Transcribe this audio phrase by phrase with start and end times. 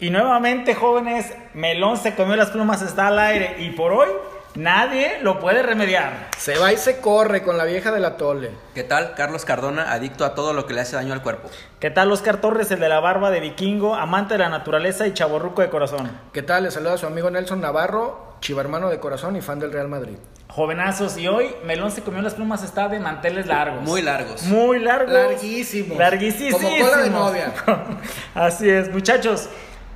[0.00, 3.56] Y nuevamente, jóvenes, Melón se comió las plumas, está al aire.
[3.58, 4.06] Y por hoy,
[4.54, 6.28] nadie lo puede remediar.
[6.38, 8.52] Se va y se corre con la vieja de la tole.
[8.76, 9.14] ¿Qué tal?
[9.16, 11.50] Carlos Cardona, adicto a todo lo que le hace daño al cuerpo.
[11.80, 15.14] ¿Qué tal, Oscar Torres, el de la barba de vikingo, amante de la naturaleza y
[15.14, 16.08] chaborruco de corazón?
[16.32, 16.62] ¿Qué tal?
[16.62, 20.16] Le saluda a su amigo Nelson Navarro, chivarmano de corazón y fan del Real Madrid.
[20.46, 23.82] Jovenazos, y hoy Melón se comió las plumas, está de manteles largos.
[23.82, 24.44] Muy largos.
[24.44, 25.12] Muy largos.
[25.12, 25.98] Larguísimos.
[25.98, 26.62] Larguísimos.
[26.62, 27.52] Como cola de novia.
[28.34, 29.48] Así es, muchachos.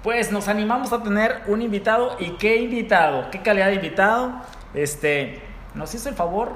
[0.03, 2.17] Pues nos animamos a tener un invitado.
[2.19, 3.31] ¿Y qué invitado?
[3.31, 4.33] ¿Qué calidad de invitado?
[4.75, 5.41] Este,
[5.75, 6.51] nos hizo el favor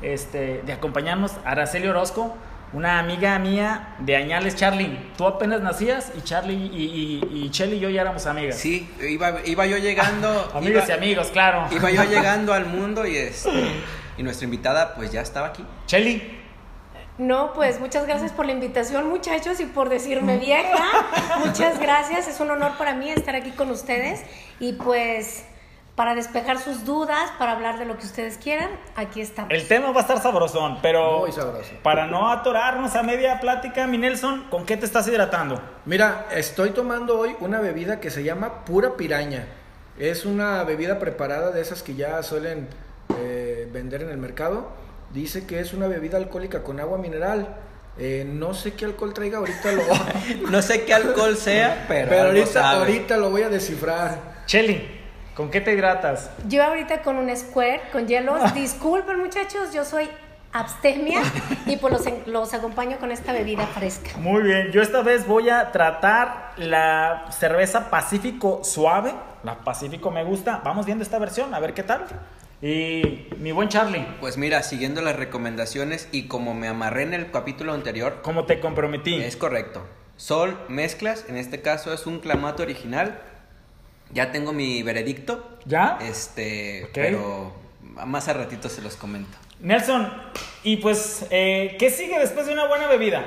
[0.00, 2.36] este, de acompañarnos Araceli Orozco,
[2.72, 4.96] una amiga mía de Añales, Charlie.
[5.16, 6.84] Tú apenas nacías y Charlie y,
[7.32, 8.58] y, y Shelly y yo ya éramos amigas.
[8.58, 10.52] Sí, iba, iba yo llegando.
[10.54, 11.66] Amigos iba, y amigos, claro.
[11.72, 13.50] Iba yo llegando al mundo y, este,
[14.16, 15.64] y nuestra invitada pues ya estaba aquí.
[15.88, 16.43] Shelly.
[17.16, 20.84] No, pues muchas gracias por la invitación, muchachos, y por decirme vieja.
[21.44, 24.22] Muchas gracias, es un honor para mí estar aquí con ustedes
[24.58, 25.44] y pues
[25.94, 29.52] para despejar sus dudas, para hablar de lo que ustedes quieran, aquí estamos.
[29.52, 31.70] El tema va a estar sabrosón, pero Muy sabroso.
[31.84, 35.62] para no atorarnos a media plática, mi Nelson, ¿con qué te estás hidratando?
[35.84, 39.46] Mira, estoy tomando hoy una bebida que se llama pura piraña.
[39.96, 42.66] Es una bebida preparada de esas que ya suelen
[43.16, 44.70] eh, vender en el mercado.
[45.14, 47.46] Dice que es una bebida alcohólica con agua mineral.
[47.96, 49.82] Eh, no sé qué alcohol traiga ahorita lo
[50.50, 52.78] No sé qué alcohol sea, pero, pero ahorita, sabe.
[52.80, 54.18] ahorita lo voy a descifrar.
[54.48, 54.84] Shelly,
[55.36, 56.30] ¿con qué te hidratas?
[56.48, 60.08] Yo ahorita con un square, con hielos, disculpen muchachos, yo soy
[60.52, 61.20] abstemia
[61.66, 64.18] y pues los, los acompaño con esta bebida fresca.
[64.18, 69.14] Muy bien, yo esta vez voy a tratar la cerveza Pacífico suave.
[69.44, 70.60] La Pacífico me gusta.
[70.64, 72.04] Vamos viendo esta versión, a ver qué tal.
[72.64, 77.30] Y mi buen Charlie, Pues mira, siguiendo las recomendaciones y como me amarré en el
[77.30, 79.16] capítulo anterior, ¿cómo te comprometí?
[79.16, 79.82] es correcto.
[80.16, 83.20] Sol, mezclas, en este caso es un clamato original.
[84.14, 85.58] Ya tengo mi veredicto.
[85.66, 85.98] ¿Ya?
[86.00, 89.36] Este, pero más a ratito se los comento.
[89.60, 90.10] Nelson,
[90.62, 93.26] y pues, eh, ¿qué sigue después de una buena bebida?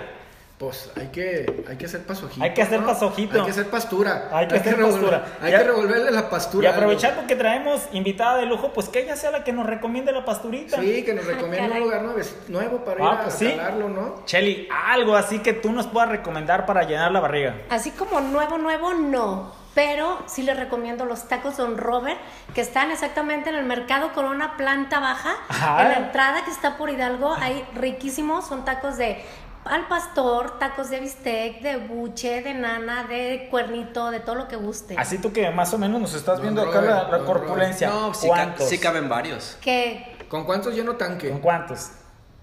[0.57, 2.43] Pues hay que, hay que hacer pasojito.
[2.43, 2.87] Hay que hacer ¿no?
[2.87, 3.37] pasojito.
[3.37, 4.29] Hay que hacer pastura.
[4.33, 5.25] Hay que hacer pastura.
[5.39, 6.67] Hay Ya- que revolverle la pastura.
[6.67, 10.11] Y aprovechando que traemos invitada de lujo, pues que ella sea la que nos recomiende
[10.11, 10.79] la pasturita.
[10.81, 13.51] Sí, que nos recomienda un lugar nuevo, nuevo para Ah, ir a pues sí.
[13.51, 14.23] calarlo, ¿no?
[14.25, 17.55] Shelly, algo así que tú nos puedas recomendar para llenar la barriga.
[17.69, 19.51] Así como nuevo, nuevo, no.
[19.75, 22.17] Pero sí les recomiendo los tacos Don Robert,
[22.55, 25.35] que están exactamente en el Mercado Corona, planta baja.
[25.49, 25.83] Ajá.
[25.83, 28.47] En la entrada que está por Hidalgo, hay riquísimos.
[28.47, 29.23] Son tacos de
[29.69, 34.55] al pastor, tacos de bistec, de buche, de nana, de cuernito, de todo lo que
[34.55, 34.95] guste.
[34.97, 37.89] Así tú que más o menos nos estás Don viendo acá la, corpulencia.
[37.89, 38.69] No, sí, ca- ¿Cuántos?
[38.69, 39.57] sí caben varios.
[39.61, 41.29] Que ¿Con cuántos lleno tanque?
[41.29, 41.91] ¿Con cuántos?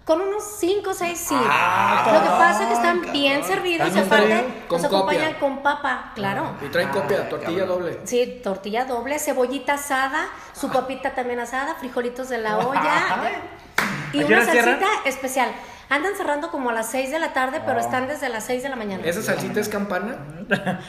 [0.04, 1.34] con unos 5 o 6 sí.
[1.48, 3.12] Ah, lo que pasa es que están cabrón.
[3.14, 5.40] bien servidos y aparte los acompañan copia.
[5.40, 6.56] con papa, claro.
[6.60, 7.78] Y traen copia, Ay, tortilla cabrón.
[7.80, 8.00] doble.
[8.04, 12.92] Sí, tortilla doble, cebollita asada, su papita también asada, frijolitos de la olla
[14.12, 15.50] y ¿A qué una salsita especial.
[15.88, 18.68] Andan cerrando como a las 6 de la tarde, pero están desde las 6 de
[18.68, 19.02] la mañana.
[19.04, 20.16] ¿Esa salsita es campana?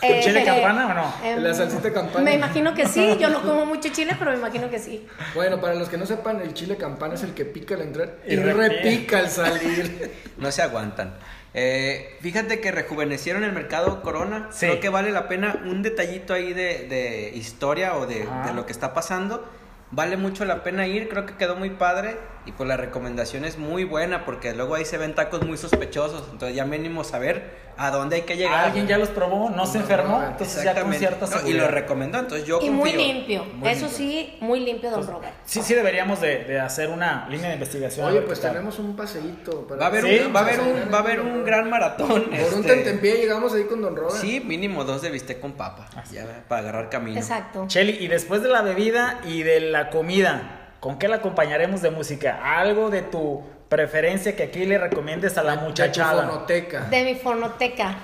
[0.00, 1.12] Eh, chile campana o no?
[1.26, 2.24] em, La salsita campana.
[2.24, 5.04] Me imagino que sí, yo no como mucho chile, pero me imagino que sí.
[5.34, 8.14] Bueno, para los que no sepan, el chile campana es el que pica al entrar
[8.24, 9.18] Y y, repica.
[9.18, 10.12] al salir.
[10.38, 11.14] No se aguantan.
[11.52, 14.48] Eh, fíjate que rejuvenecieron el mercado Corona.
[14.52, 14.66] Sí.
[14.66, 18.46] Creo que vale la pena un detallito ahí de, de historia o de, Ajá.
[18.48, 19.48] de lo que está pasando.
[19.90, 23.58] Vale mucho la pena ir, creo que quedó muy padre y pues la recomendación es
[23.58, 27.90] muy buena porque luego ahí se ven tacos muy sospechosos, entonces ya mínimo saber a
[27.90, 28.64] dónde hay que llegar.
[28.64, 32.18] Alguien ya los probó, no se enfermó, entonces ya con cierta No, y lo recomendó,
[32.18, 33.96] entonces yo Y muy limpio, Muy eso limpio.
[33.98, 35.34] sí, muy limpio, don Robert.
[35.44, 38.06] Sí, sí deberíamos de, de hacer una línea de investigación.
[38.06, 39.66] a Oye, pues tenemos un paseíto.
[39.68, 41.68] para- Va a haber, Sí, un, va a haber un, va a haber un gran
[41.70, 42.08] maratón.
[42.08, 44.16] Por un este, tentempié llegamos ahí con Don Robert.
[44.16, 47.20] Sí, mínimo dos de bistec con papa, ya, para agarrar camino.
[47.20, 47.66] Exacto.
[47.68, 51.90] Shelly, y después de la bebida y de la comida, ¿con qué la acompañaremos de
[51.90, 52.58] música?
[52.58, 56.26] Algo de tu preferencia que aquí le recomiendes a la De tu muchachada.
[56.26, 56.80] fonoteca.
[56.82, 57.94] De mi fonoteca.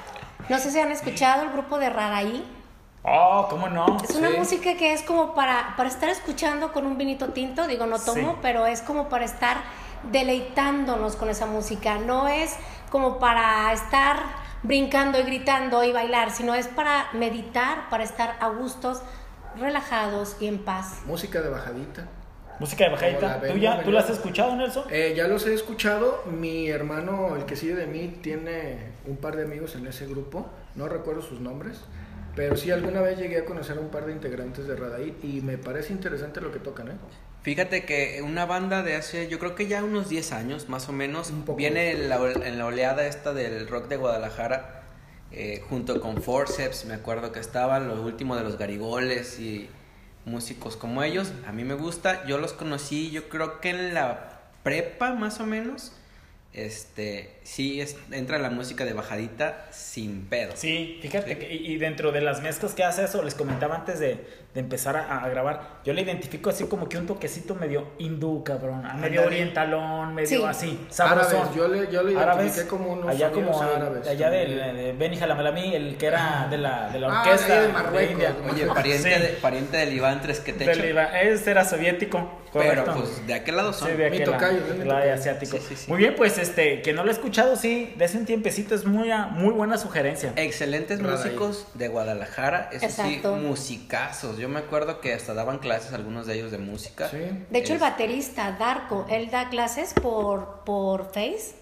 [0.49, 2.45] No sé si han escuchado el grupo de Raraí.
[3.03, 3.99] Oh, ¿cómo no?
[4.03, 4.37] Es una Sí.
[4.39, 8.33] música que es como para, para estar escuchando con un vinito tinto, digo, no tomo,
[8.33, 8.39] Sí.
[8.43, 9.59] pero es como para estar
[10.11, 11.99] deleitándonos con esa música.
[11.99, 12.55] No es
[12.91, 14.17] como para estar
[14.63, 19.03] brincando y gritando y bailar, sino es para meditar, para estar a gustos,
[19.59, 21.01] relajados y en paz.
[21.07, 22.07] Música de bajadita.
[22.61, 23.41] Música de bajadita.
[23.41, 23.83] ¿Tú, ya.
[23.83, 24.85] ¿Tú la has escuchado, Nelson?
[24.91, 26.23] Eh, ya los he escuchado.
[26.27, 30.47] Mi hermano, el que sigue de mí, tiene un par de amigos en ese grupo.
[30.75, 31.81] No recuerdo sus nombres.
[32.37, 35.41] Pero sí, alguna vez llegué a conocer a un par de integrantes de Radaí y
[35.41, 36.95] me parece interesante lo que tocan, ¿eh?
[37.43, 40.93] Fíjate que una banda de hace, yo creo que ya unos 10 años más o
[40.93, 41.57] menos, Un poco.
[41.59, 44.83] viene en la, en la oleada esta del rock de Guadalajara.
[45.31, 49.69] eh, junto con Forceps, me acuerdo que estaban los últimos de los Garigoles y
[50.25, 51.33] músicos como ellos.
[51.47, 55.47] A mí me gusta, yo los conocí yo creo que en la prepa más o
[55.47, 55.93] menos.
[56.53, 60.53] Este, sí, es, entra la música de bajadita sin pedo.
[60.55, 61.39] Sí, fíjate Sí.
[61.41, 64.61] que y y dentro de las mezclas que hace eso, les comentaba antes de, de
[64.61, 68.83] empezar a, a grabar, yo le identifico así como que un toquecito medio hindú, cabrón,
[68.83, 69.19] medio Ándale.
[69.19, 70.45] orientalón, medio Sí.
[70.47, 71.41] así, sabrosón.
[71.41, 74.59] Árabes, yo le- yo le Árabes, identifiqué como unos allá como el- árabes allá del
[74.61, 74.77] también.
[74.77, 77.67] de Benny Jalamelami, el que era de la, de la Ah, orquesta de ahí de
[77.67, 78.33] de Marruecos, India.
[78.33, 79.21] de Oye, pariente, Sí.
[79.23, 83.35] de, pariente del Iván Tres que te Del Iba- ese era soviético, Pero pues de
[83.35, 83.89] aquel lado son.
[83.89, 85.15] Sí, de Mi aquel lado, tocayo, lado tocayo.
[85.15, 85.57] asiático.
[85.57, 85.91] Sí, sí, sí.
[85.91, 89.11] Muy bien, pues este, que no lo he escuchado, sí, desde un tiempecito es muy,
[89.11, 90.33] a- muy buena sugerencia.
[90.37, 93.35] Excelentes Rada músicos de Guadalajara, eso Exacto.
[93.37, 94.39] sí, musicazos.
[94.39, 97.09] Yo me acuerdo que hasta daban clases algunos de ellos de música.
[97.09, 97.19] Sí.
[97.51, 101.55] De hecho, el baterista Darko, él da clases por, por Face.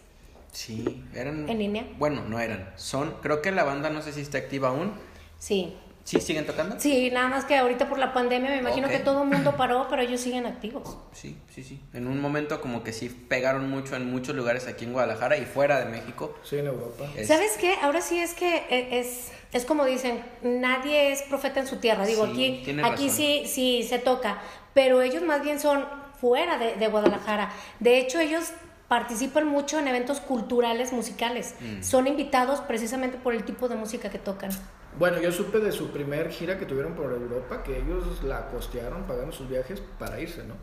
[0.53, 1.49] Sí, eran.
[1.49, 1.87] ¿En línea?
[1.99, 2.71] Bueno, no eran.
[2.77, 3.15] Son.
[3.23, 4.93] Creo que la banda no sé si está activa aún.
[5.39, 5.77] Sí.
[6.05, 6.81] ¿Sí siguen tocando?
[6.81, 9.87] Sí, nada más que ahorita por la pandemia me imagino que todo el mundo paró,
[9.89, 10.99] pero ellos siguen activos.
[11.13, 11.81] Sí, sí, sí.
[11.93, 15.45] En un momento como que sí pegaron mucho en muchos lugares aquí en Guadalajara y
[15.47, 16.37] fuera de México.
[16.43, 17.05] Sí, en Europa.
[17.17, 17.77] Es- ¿Sabes qué?
[17.83, 22.07] Ahora sí es que e- es, es como dicen, nadie es profeta en su tierra.
[22.07, 24.41] Digo, Sí, aquí, aquí sí, sí se toca,
[24.75, 25.85] pero ellos más bien son
[26.21, 27.53] fuera de, de Guadalajara.
[27.81, 28.53] De hecho, ellos
[28.89, 31.55] participan mucho en eventos culturales musicales.
[31.61, 31.83] Mm.
[31.83, 34.51] Son invitados precisamente por el tipo de música que tocan.
[34.99, 39.05] Bueno, yo supe de su primer gira que tuvieron por Europa, que ellos la costearon
[39.05, 40.55] pagando sus viajes para irse, ¿no?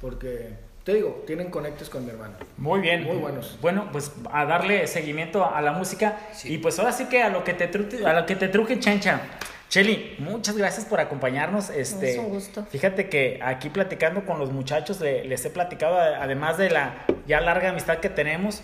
[0.00, 2.32] Porque, te digo, tienen conectes con mi hermano.
[2.56, 3.04] Muy bien.
[3.04, 3.58] Muy buenos.
[3.60, 6.16] Bueno, pues a darle seguimiento a la música.
[6.32, 6.54] Sí.
[6.54, 8.78] Y pues ahora sí que a lo que te truje, a lo que te truje
[8.80, 9.20] chancha.
[9.68, 11.68] Cheli, muchas gracias por acompañarnos.
[11.68, 12.64] Este, Es un gusto.
[12.70, 17.42] Fíjate que aquí platicando con los muchachos le- les he platicado, además de la ya
[17.42, 18.62] larga amistad que tenemos,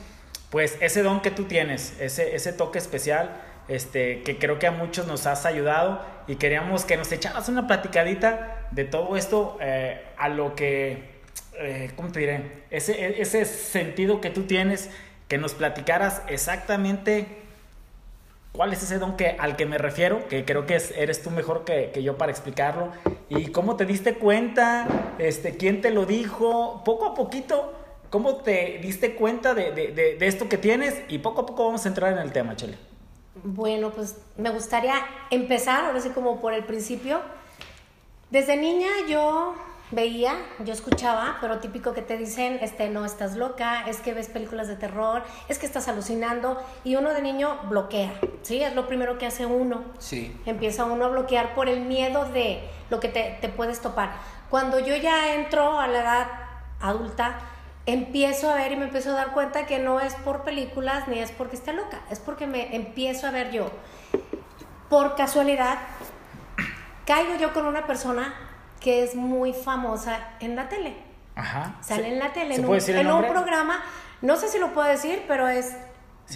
[0.49, 3.33] pues ese don que tú tienes, ese, ese toque especial,
[3.69, 7.67] este, que creo que a muchos nos has ayudado y queríamos que nos echaras una
[7.67, 11.13] platicadita de todo esto eh, a lo que,
[11.59, 12.65] eh, ¿cómo te diré?
[12.71, 14.91] Ese, ese sentido que tú tienes,
[15.29, 17.27] que nos platicaras exactamente
[18.53, 21.31] cuál es ese don que, al que me refiero, que creo que es- eres tú
[21.31, 22.93] mejor que, yo para explicarlo,
[23.29, 24.87] y cómo te diste cuenta,
[25.19, 27.73] este, quién te lo dijo, poco a poquito,
[28.11, 31.65] cómo te diste cuenta de, de- de- de esto que tienes, y poco a poco
[31.67, 32.77] vamos a entrar en el tema, Chele.
[33.43, 34.95] Bueno, pues me gustaría
[35.31, 37.21] empezar, ahora sí como por el principio.
[38.31, 39.57] Desde niña yo
[39.91, 40.35] veía,
[40.65, 44.69] yo escuchaba, pero típico que te dicen, este, no estás loca, es que ves películas
[44.69, 48.63] de terror, es que estás alucinando, y uno de niño bloquea, ¿sí?
[48.63, 49.85] Es lo primero que hace uno.
[49.99, 50.37] Sí.
[50.47, 54.13] Empieza uno a bloquear por el miedo de lo que te, te puedes topar.
[54.51, 56.27] Cuando yo ya entro a la edad
[56.81, 57.39] adulta,
[57.87, 61.19] empiezo a ver y me empiezo a dar cuenta que no es por películas ni
[61.19, 63.71] es porque esté loca, es porque me empiezo a ver yo.
[64.89, 65.79] Por casualidad,
[67.07, 68.33] caigo yo con una persona
[68.85, 70.95] que es muy famosa en la tele.
[71.35, 71.77] Ajá.
[71.81, 73.83] Sale en la tele, ¿Se en, puede un, decir el en un programa,
[74.21, 75.75] no sé si lo puedo decir, pero es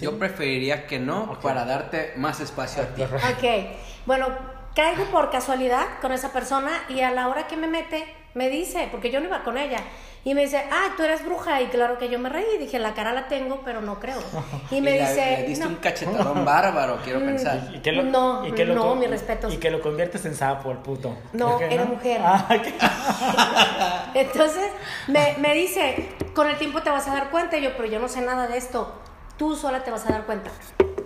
[0.01, 3.03] Yo preferiría que no para darte más espacio a ti.
[3.03, 4.29] Ok, bueno,
[4.75, 8.03] caigo por casualidad con esa persona y a la hora que me mete,
[8.33, 9.79] me dice, porque yo no iba con ella,
[10.25, 12.93] y me dice, ah, tú eres bruja, y claro que yo me reí, dije, la
[12.93, 14.19] cara la tengo, pero no creo.
[14.71, 15.71] Y me Y la- dice, le diste "No".
[15.71, 17.25] un cachetadón bárbaro, quiero Mm.
[17.25, 17.71] pensar.
[17.73, 19.53] Y que lo- No, y que lo no, mis respetos.
[19.53, 21.15] Y que lo conviertes en sapo, el puto.
[21.33, 22.21] No, ¿Por qué era mujer.
[22.23, 22.73] Ah, ¿qué?
[24.13, 24.71] Entonces
[25.07, 27.99] me, me dice, con el tiempo te vas a dar cuenta, y yo, pero yo
[27.99, 28.93] no sé nada de esto,
[29.37, 30.51] tú sola te vas a dar cuenta.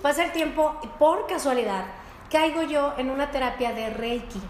[0.02, 1.86] Pasa el tiempo y por casualidad
[2.32, 4.42] caigo yo en una terapia de Reiki.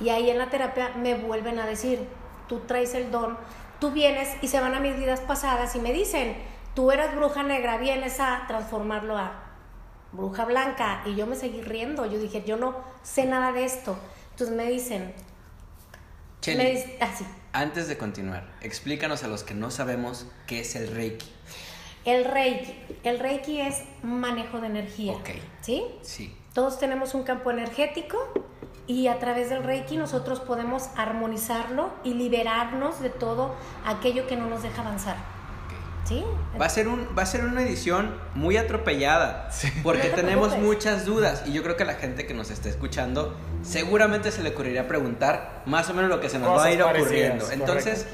[0.00, 2.06] Y ahí en la terapia me vuelven a decir,
[2.48, 3.36] tú traes el don,
[3.80, 6.36] tú vienes y se van a mis vidas pasadas y me dicen,
[6.74, 9.40] tú eras bruja negra, vienes a transformarlo a
[10.12, 11.02] bruja blanca.
[11.06, 13.96] Y yo me seguí riendo, yo dije, yo no sé nada de esto.
[14.32, 15.14] Entonces me dicen,
[16.46, 17.24] me dic- así.
[17.52, 21.30] antes de continuar, explícanos a los que no sabemos qué es el Reiki.
[22.04, 22.76] El Reiki.
[23.02, 25.14] El Reiki es manejo de energía.
[25.14, 25.30] Ok.
[25.62, 25.84] ¿Sí?
[26.02, 26.36] Sí.
[26.52, 28.18] Todos tenemos un campo energético
[28.86, 33.54] y a través del Reiki nosotros podemos armonizarlo y liberarnos de todo
[33.86, 35.16] aquello que no nos deja avanzar.
[36.04, 36.22] ¿Sí?
[36.60, 39.48] Va a ser un va a ser una edición muy atropellada
[39.82, 40.76] porque No te tenemos preocupes.
[40.76, 44.50] muchas dudas y yo creo que la gente que nos está escuchando seguramente se le
[44.50, 47.50] ocurriría preguntar más o menos lo que se nos va a ir ocurriendo.
[47.50, 48.06] Entonces,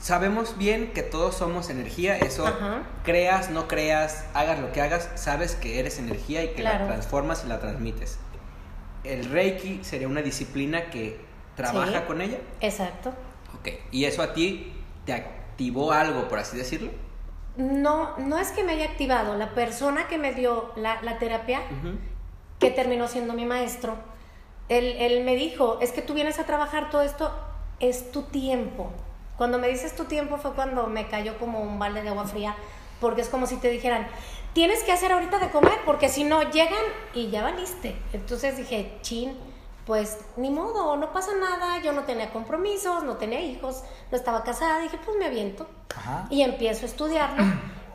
[0.00, 2.82] sabemos bien que todos somos energía, eso Ajá.
[3.02, 7.42] creas, no creas, hagas lo que hagas, sabes que eres energía y que la transformas
[7.44, 8.18] y la transmites.
[9.04, 11.20] El Reiki sería una disciplina que
[11.56, 12.04] trabaja Sí.
[12.06, 12.38] con ella.
[12.60, 13.10] Exacto.
[13.58, 13.68] Ok.
[13.92, 14.72] ¿Y eso a ti
[15.04, 16.90] te activó algo, por así decirlo?
[17.56, 21.60] no, no es que me haya activado, la persona que me dio la, la terapia,
[22.58, 23.94] que terminó siendo mi maestro,
[24.68, 27.30] él, él me dijo, es que tú vienes a trabajar todo esto,
[27.78, 28.90] es tu tiempo.
[29.36, 32.56] Cuando me dices tu tiempo fue cuando me cayó como un balde de agua fría,
[33.00, 34.08] porque es como si te dijeran,
[34.54, 37.94] tienes que hacer ahorita de comer, porque si no llegan y ya valiste.
[38.12, 39.36] Entonces dije, chin,
[39.84, 44.42] pues ni modo, no pasa nada, yo no tenía compromisos, no tenía hijos, no estaba
[44.42, 45.68] casada, dije, pues me aviento.
[45.94, 46.26] Ajá.
[46.30, 47.44] Y empiezo a estudiarlo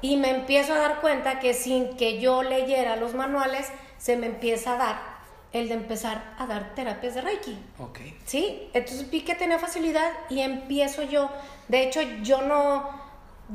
[0.01, 4.27] y me empiezo a dar cuenta que sin que yo leyera los manuales, se me
[4.27, 5.19] empieza a dar
[5.51, 7.57] el de empezar a dar terapias de Reiki.
[7.79, 7.99] Ok.
[8.25, 11.29] Sí, entonces vi que tenía facilidad y empiezo yo.
[11.67, 12.87] De hecho, yo no,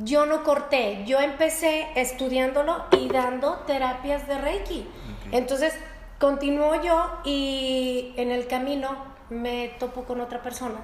[0.03, 4.87] yo no corté, yo empecé estudiándolo y dando terapias de Reiki.
[5.31, 5.73] Entonces,
[6.19, 8.89] continúo yo y en el camino
[9.29, 10.75] me topo con otra persona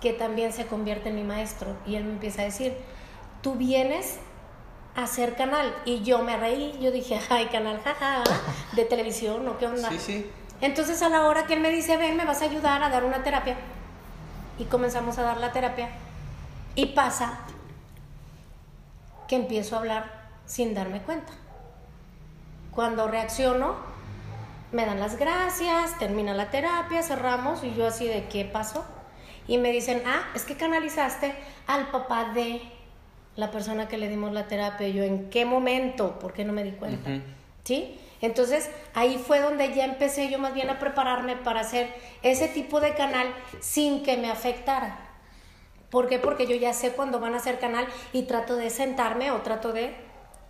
[0.00, 2.76] que también se convierte en mi maestro y él me empieza a decir,
[3.40, 4.18] tú vienes
[4.94, 8.22] a hacer canal y yo me reí, yo dije, ay, canal, jaja,
[8.72, 9.58] de televisión, ¿no?
[9.58, 9.88] ¿Qué onda?
[9.90, 10.30] Sí, sí.
[10.60, 13.04] Entonces a la hora que él me dice, ven, me vas a ayudar a dar
[13.04, 13.56] una terapia.
[14.58, 15.88] Y comenzamos a dar la terapia.
[16.74, 17.40] Y pasa
[19.32, 20.12] que empiezo a hablar
[20.44, 21.32] sin darme cuenta.
[22.70, 23.76] Cuando reacciono,
[24.72, 28.84] me dan las gracias, termina la terapia, cerramos y yo así de qué pasó.
[29.48, 31.32] Y me dicen, ah, es que canalizaste
[31.66, 32.60] al papá de
[33.34, 34.86] la persona que le dimos la terapia.
[34.86, 36.18] Y yo, ¿en qué momento?
[36.18, 37.08] ¿Por qué no me di cuenta?
[37.64, 37.98] ¿Sí?
[38.20, 41.88] Entonces ahí fue donde ya empecé yo más bien a prepararme para hacer
[42.22, 43.28] ese tipo de canal
[43.60, 45.11] sin que me afectara.
[45.92, 46.18] ¿Por qué?
[46.18, 49.72] Porque yo ya sé cuándo van a hacer canal y trato de sentarme o trato
[49.74, 49.94] de...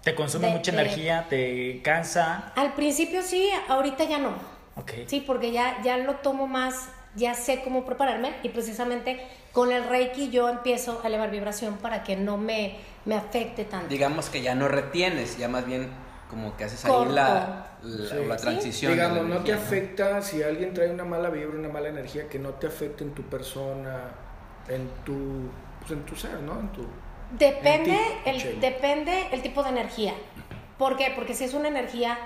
[0.05, 2.53] Te consume De- mucha de- energía, te cansa.
[2.55, 4.31] Al principio sí, ahorita ya no.
[4.77, 4.93] Ok.
[5.07, 9.21] Sí, porque ya, ya lo tomo más, ya sé cómo prepararme y precisamente
[9.53, 13.89] con el Reiki yo empiezo a elevar vibración para que no me, me afecte tanto.
[13.89, 15.91] Digamos que ya no retienes, ya más bien
[16.31, 18.15] como que haces ahí la, la, Sí.
[18.29, 18.45] la Sí.
[18.45, 18.97] transición.
[18.97, 22.39] la Digamos, no te afecta si alguien trae una mala vibra, una mala energía, que
[22.39, 24.05] no te afecte en tu persona,
[24.69, 25.51] en tu,
[25.81, 26.59] pues en tu ser, ¿no?
[26.59, 26.87] En tu...
[27.39, 30.15] Depende En ti, el, depende el tipo de energía.
[30.79, 31.13] ¿Por qué?
[31.15, 32.19] Porque si es una energía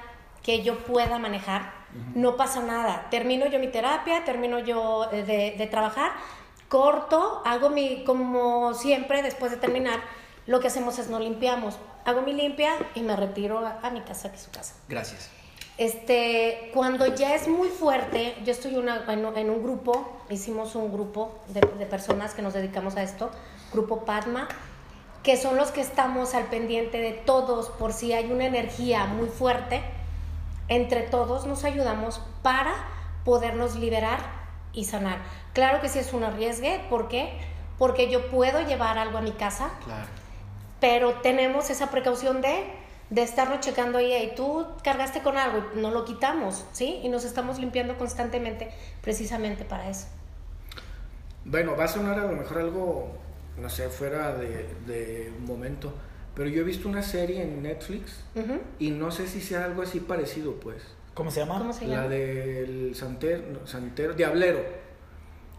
[0.42, 1.72] que yo pueda manejar,
[2.14, 3.08] no pasa nada.
[3.10, 6.12] Termino yo mi terapia, termino yo eh, de, de trabajar,
[6.68, 10.00] corto, hago mi, como siempre, después de terminar,
[10.46, 11.78] lo que hacemos es no limpiamos.
[12.04, 14.74] Hago mi limpia y me retiro a, a mi casa, que es su casa.
[14.88, 15.30] Gracias.
[15.78, 20.90] Este, cuando ya es muy fuerte, yo estoy una- en, en un grupo, hicimos un
[20.92, 23.30] grupo de, de personas que nos dedicamos a esto,
[23.72, 24.48] Grupo Padma,
[25.22, 29.28] que son los que estamos al pendiente de todos por si hay una energía muy
[29.28, 29.82] fuerte,
[30.68, 32.72] entre todos nos ayudamos para
[33.24, 34.20] podernos liberar
[34.72, 35.18] y sanar.
[35.52, 37.38] Claro que sí es un arriesgue, ¿por qué?
[37.78, 40.06] Porque yo puedo llevar algo a mi casa, Claro.
[40.80, 42.64] pero tenemos esa precaución de,
[43.10, 47.00] de estarnos checando ahí, y tú cargaste con algo, y no lo quitamos, ¿sí?
[47.02, 48.70] Y nos estamos limpiando constantemente
[49.02, 50.06] precisamente para eso.
[51.44, 53.12] Bueno, va a sonar a lo mejor algo,
[53.56, 55.92] no sé, fuera de, de un momento,
[56.34, 58.24] pero yo he visto una serie en Netflix
[58.78, 60.82] y no sé si sea algo así parecido, pues.
[61.14, 61.58] ¿Cómo se llama?
[61.58, 62.08] ¿Cómo se La llama?
[62.08, 64.60] del santero, no, santero, Diablero.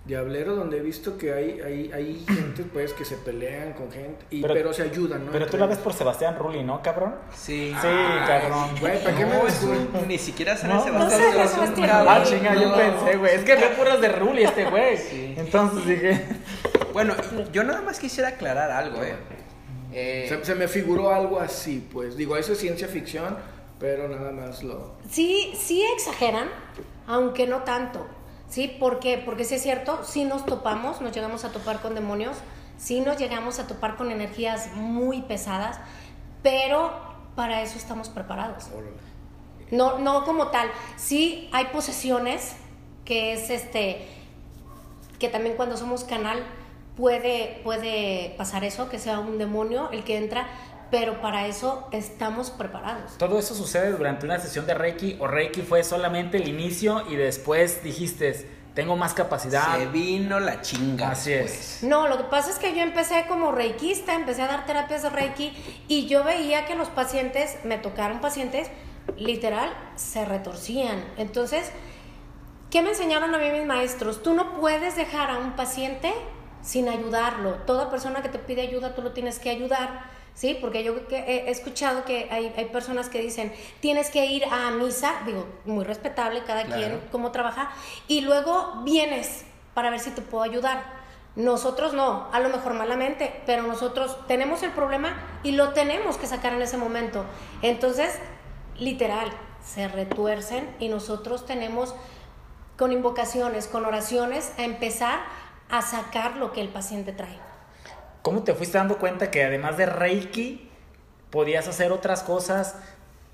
[0.08, 4.26] Diablero, donde he visto que hay, hay, hay gente pues que se pelean con gente,
[4.32, 5.32] y, Pero- pero, se ayudan, ¿no?
[5.32, 7.16] Pero tú Entre la ves por Sebastián Rulli, ¿no, cabrón?
[7.36, 7.76] Sí.
[7.82, 7.88] Sí,
[8.26, 8.70] cabrón.
[8.80, 9.82] Güey, ¿para qué me No, es descubres?
[10.02, 11.22] un- ni siquiera sale No, Sebastián.
[11.22, 12.14] no sale Sebastián cabrón.
[12.18, 12.76] Ah, chinga, yo No.
[12.78, 13.36] pensé, güey.
[13.36, 14.98] Es que ve puras de Rulli este güey.
[14.98, 15.34] Sí.
[15.38, 16.26] Entonces dije.
[16.94, 17.14] Bueno,
[17.52, 19.16] yo nada más quisiera aclarar algo, eh.
[19.94, 22.16] Eh, Se, se me figuró algo así, pues.
[22.18, 23.38] Digo, eso es ciencia ficción,
[23.80, 24.96] pero nada más lo...
[25.10, 26.48] Sí, sí exageran,
[27.08, 28.06] aunque no tanto.
[28.50, 28.68] ¿Sí?
[28.80, 29.18] ¿Por qué?
[29.18, 32.38] Porque sí es cierto, sí nos topamos, nos llegamos a topar con demonios,
[32.78, 35.80] sí nos llegamos a topar con energías muy pesadas,
[36.44, 36.94] pero
[37.36, 38.70] para eso estamos preparados.
[39.70, 40.70] No, no como tal.
[40.96, 42.56] Sí hay posesiones,
[43.04, 44.08] que es este,
[45.20, 46.44] que también cuando somos canal
[46.96, 50.48] puede, puede pasar eso, que sea un demonio el que entra,
[50.92, 53.18] pero para eso estamos preparados.
[53.18, 57.16] Todo eso sucede durante una sesión de Reiki o Reiki fue solamente el inicio y
[57.16, 59.76] después dijiste, tengo más capacidad.
[59.76, 61.10] se vino la chinga.
[61.10, 61.80] Así después.
[61.82, 65.10] No, lo que pasa es que yo empecé como reikista, empecé a dar terapias de
[65.10, 65.52] reiki
[65.88, 68.70] y yo veía que los pacientes, me tocaron pacientes,
[69.18, 71.04] literal, se retorcían.
[71.18, 71.72] Entonces,
[72.70, 74.22] ¿qué me enseñaron a mí mis maestros?
[74.22, 76.14] Tú no puedes dejar a un paciente
[76.62, 77.56] sin ayudarlo.
[77.66, 80.17] Toda persona que te pide ayuda, tú lo tienes que ayudar.
[80.38, 80.56] ¿Sí?
[80.62, 84.70] Porque yo he he escuchado que hay, hay personas que dicen, tienes que ir a
[84.70, 86.80] misa, digo, muy respetable cada Claro.
[86.80, 87.72] quien, cómo trabaja,
[88.08, 90.84] y luego vienes para ver si te puedo ayudar.
[91.36, 96.28] Nosotros no, a lo mejor malamente, pero nosotros tenemos el problema y lo tenemos que
[96.28, 97.26] sacar en ese momento.
[97.64, 98.14] Entonces,
[98.78, 99.32] literal,
[99.66, 101.96] se retuercen y nosotros tenemos
[102.78, 105.20] con invocaciones, con oraciones, a empezar
[105.70, 107.47] a sacar lo que el paciente trae.
[108.22, 110.70] ¿Cómo te fuiste dando cuenta que además de Reiki
[111.30, 112.76] podías hacer otras cosas?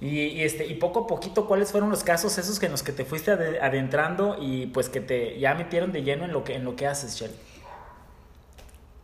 [0.01, 2.91] Y, este, y poco a poquito, ¿cuáles fueron los casos esos que en los que
[2.91, 6.65] te fuiste adentrando y pues que te ya metieron de lleno en lo que, en
[6.65, 7.35] lo que haces, Shelly?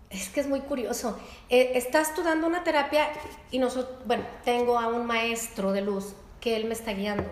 [0.09, 1.17] Es que es muy curioso.
[1.50, 3.07] Eh, estás tú dando una terapia
[3.51, 7.29] y nosotros, bueno, tengo a un maestro de luz que él me está guiando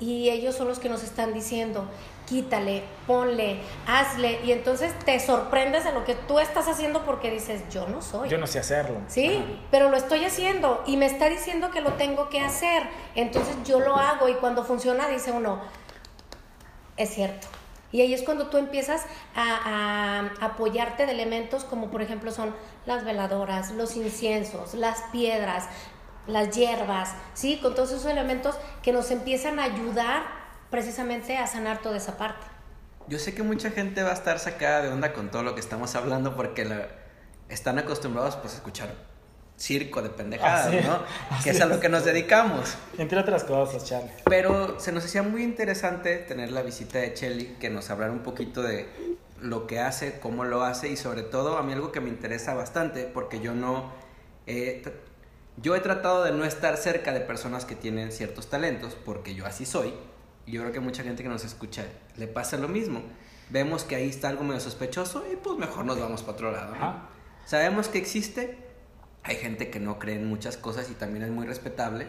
[0.00, 1.84] y ellos son los que nos están diciendo,
[2.26, 7.62] quítale, ponle, hazle y entonces te sorprendes de lo que tú estás haciendo porque dices,
[7.70, 8.28] yo no soy.
[8.28, 9.00] Yo no sé hacerlo.
[9.08, 12.84] Sí, pero lo estoy haciendo y me está diciendo que lo tengo que hacer.
[13.14, 15.60] Entonces yo lo hago y cuando funciona dice uno,
[16.96, 17.46] es cierto.
[17.92, 19.02] Y ahí es cuando tú empiezas
[19.36, 22.52] a, apoyarte de elementos como por ejemplo son
[22.86, 25.66] las veladoras, los inciensos, las piedras,
[26.26, 27.58] las hierbas, ¿sí?
[27.62, 32.46] Con todos esos elementos que nos empiezan a ayudar precisamente a sanar toda esa parte.
[33.06, 35.60] Yo sé que mucha gente va a estar sacada de onda con todo lo que
[35.60, 36.88] estamos hablando porque
[37.48, 38.88] están acostumbrados pues a escuchar
[39.56, 41.04] circo de pendejadas, ¿no?
[41.44, 42.76] que es a lo que nos dedicamos.
[42.98, 44.10] Entre otras cosas, Charlie.
[44.24, 48.22] Pero se nos hacía muy interesante tener la visita de Chelly, que nos hablara un
[48.22, 48.88] poquito de
[49.40, 52.54] lo que hace, cómo lo hace y sobre todo a mí algo que me interesa
[52.54, 53.92] bastante porque yo no...
[55.56, 59.46] yo he tratado de no estar cerca de personas que tienen ciertos talentos porque yo
[59.46, 59.92] así soy.
[60.46, 61.84] Y yo creo que mucha gente que nos escucha
[62.16, 63.02] le pasa lo mismo.
[63.50, 66.74] Vemos que ahí está algo medio sospechoso y pues mejor nos vamos para otro lado.
[67.44, 68.58] Sabemos que existe,
[69.22, 72.06] hay gente que no cree en muchas cosas y también es muy respetable,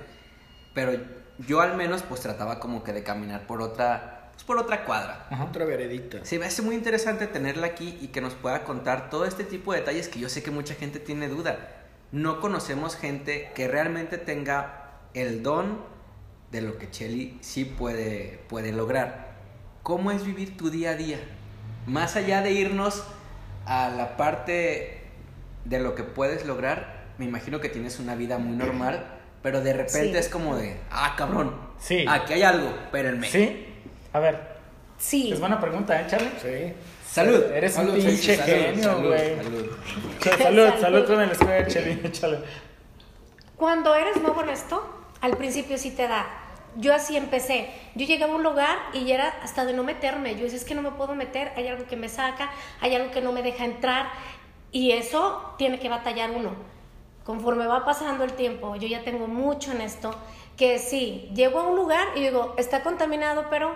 [0.73, 0.93] pero
[1.39, 5.27] yo al menos pues trataba como que de caminar por otra, pues, por otra cuadra.
[5.47, 6.23] Otra veredita.
[6.23, 9.73] Sí, me hace muy interesante tenerla aquí y que nos pueda contar todo este tipo
[9.73, 11.83] de detalles que yo sé que mucha gente tiene duda.
[12.11, 15.94] No conocemos gente que realmente tenga el don
[16.51, 19.35] de lo que Chelly sí puede, puede lograr.
[19.83, 21.19] ¿Cómo es vivir tu día a día?
[21.85, 23.03] Más allá de irnos
[23.65, 25.01] a la parte
[25.65, 29.05] de lo que puedes lograr, me imagino que tienes una vida muy normal,
[29.41, 32.05] pero de repente es como de, ah, cabrón, sí.
[32.07, 33.29] aquí hay algo, espérenme.
[33.29, 33.65] Sí,
[34.13, 34.55] a ver.
[34.97, 35.31] Sí.
[35.31, 36.31] Es buena pregunta, ¿eh, Charlie?
[36.41, 36.73] Sí.
[37.05, 37.43] Salud.
[37.53, 39.35] Eres un pinche genio, güey.
[39.37, 39.69] Salud,
[40.41, 41.49] salud, salud, con el escudo
[43.55, 46.27] Cuando eres nuevo en esto, al principio sí te da.
[46.77, 47.69] Yo así empecé.
[47.95, 50.35] Yo llegué a un lugar y era hasta de no meterme.
[50.35, 52.51] Yo decía, es que no me puedo meter, hay algo que me saca,
[52.81, 54.07] hay algo que no me deja entrar.
[54.71, 56.75] Y eso tiene que batallar uno
[57.25, 60.15] conforme va pasando el tiempo, yo ya tengo mucho en esto,
[60.55, 63.73] que sí, llego a un lugar y digo, está contaminado, pero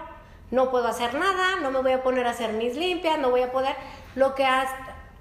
[0.52, 3.42] no puedo hacer nada, no me voy a poner a hacer mis limpias, no voy
[3.42, 3.76] a poder,
[4.16, 4.46] lo que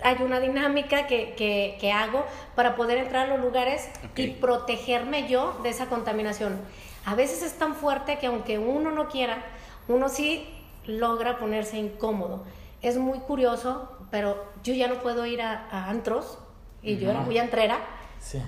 [0.02, 5.70] hay una dinámica que, hago para poder entrar a los lugares y protegerme yo de
[5.70, 6.60] esa contaminación.
[7.04, 9.44] A veces es tan fuerte que aunque uno no quiera,
[9.88, 10.48] uno sí
[10.86, 12.44] logra ponerse incómodo.
[12.82, 16.38] Es muy curioso, pero yo ya no puedo ir a, antros,
[16.82, 17.78] y yo era muy antrera,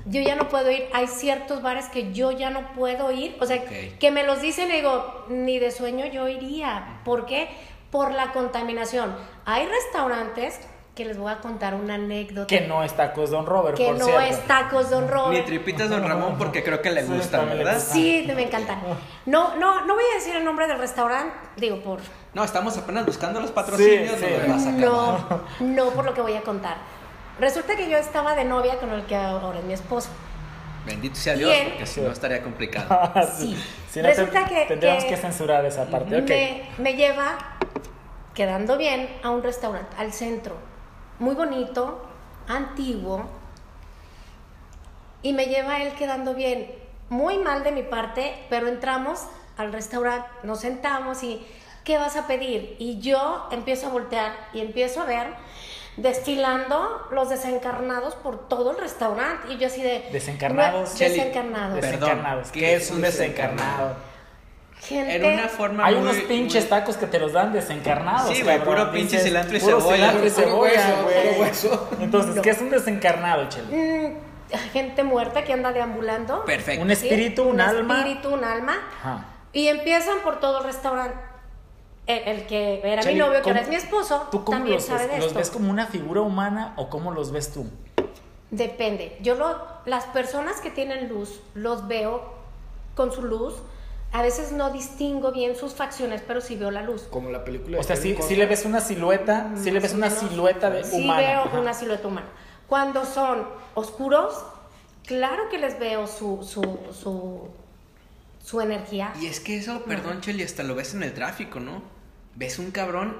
[0.06, 0.84] yo ya no puedo ir.
[0.92, 3.36] Hay ciertos bares que yo ya no puedo ir.
[3.40, 7.00] O sea, que me los dicen y digo, ni de sueño yo iría.
[7.04, 7.48] ¿Por qué?
[7.90, 9.14] Por la contaminación.
[9.44, 10.60] Hay restaurantes
[11.00, 12.46] que les voy a contar una anécdota.
[12.46, 15.32] Que no es tacos Don Robert, Que no es tacos Don Robert.
[15.32, 17.80] Ni tripitas Don Ramón porque creo que le gusta, ¿verdad?
[17.80, 18.76] Sí, me encanta.
[19.24, 22.00] No, no, no voy a decir el nombre del restaurante, digo por...
[22.34, 24.18] No, estamos apenas buscando los patrocinios.
[24.74, 26.76] No, no por lo que voy a contar.
[27.38, 30.10] Resulta que yo estaba de novia con el que ahora es mi esposo.
[30.84, 32.88] Bendito sea Dios, porque si no estaría complicado.
[33.14, 33.56] Ah, sí.
[33.94, 34.66] Resulta que.
[34.66, 36.20] Tendríamos que, censurar esa parte.
[36.20, 37.38] Me, me lleva,
[38.34, 40.69] quedando bien, a un restaurante, al centro.
[41.20, 42.00] Muy bonito,
[42.48, 43.24] antiguo.
[45.22, 46.74] Y me lleva él quedando bien.
[47.10, 51.46] Muy mal de mi parte, pero entramos al restaurante, nos sentamos y.
[51.84, 52.76] ¿Qué vas a pedir?
[52.78, 55.28] Y yo empiezo a voltear y empiezo a ver
[55.96, 59.52] desfilando los desencarnados por todo el restaurante.
[59.52, 60.08] Y yo así de...
[60.12, 60.98] Desencarnados.
[60.98, 61.80] desencarnados.
[61.80, 62.50] desencarnados.
[62.50, 64.09] ¿Qué es un desencarnado?
[64.80, 68.34] Gente, Era una forma Hay unos pinches tacos que te los dan desencarnados.
[68.34, 69.94] Sí, güey, puro pinche cilantro y cebolla.
[69.94, 71.50] Cilantro y cebolla, güey.
[72.00, 73.76] Entonces, ¿qué es un desencarnado, Cheli?
[73.76, 74.16] Mm,
[74.72, 76.44] gente muerta que anda deambulando.
[76.44, 76.82] Perfecto.
[76.82, 77.94] Un espíritu, un, alma.
[77.94, 78.78] Un espíritu, un alma.
[79.52, 81.30] Y empiezan por todo el restaurante
[82.06, 85.26] el, que era mi novio, que ahora es mi esposo, también sabe de esto.
[85.26, 87.66] ¿Los ves como una figura humana o cómo los ves tú?
[88.50, 89.16] Depende.
[89.22, 92.34] Yo lo, las personas que tienen luz, los veo
[92.94, 93.54] con su luz,
[94.12, 97.02] a veces no distingo bien sus facciones, pero sí veo la luz.
[97.10, 99.94] Como la película de O sea, sí, sí le ves una silueta, sí le ves
[99.94, 100.22] una menos.
[100.28, 101.20] silueta de Sí humana.
[101.20, 101.60] veo Ajá.
[101.60, 102.28] una silueta humana.
[102.66, 104.34] Cuando son oscuros,
[105.06, 107.48] claro que les veo su, su, su,
[108.44, 109.12] su energía.
[109.20, 111.82] Y es que eso, perdón, Cheli, hasta lo ves en el tráfico, ¿no?
[112.34, 113.16] Ves un cabrón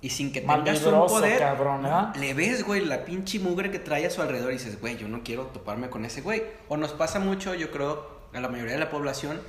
[0.00, 2.14] y sin que tengas un poder, cabrón, ¿verdad?
[2.16, 5.08] le ves, güey, la pinche mugre que trae a su alrededor y dices, güey, yo
[5.08, 6.42] no quiero toparme con ese güey.
[6.68, 9.40] O nos pasa mucho, yo creo, a la mayoría de la población,